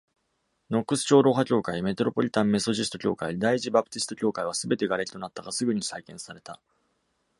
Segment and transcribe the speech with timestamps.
[0.71, 6.59] ノックス長老派教会、メトロポリタンメソジスト教会、第一バプティスト教会はすべて瓦礫となったが、すぐに再建された。